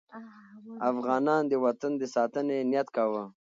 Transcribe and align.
افغانان 0.91 1.43
د 1.47 1.53
وطن 1.65 1.91
د 1.97 2.03
ساتنې 2.15 2.57
نیت 2.71 2.87
کاوه. 2.95 3.23